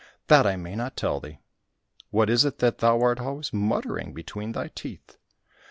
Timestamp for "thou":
2.79-2.99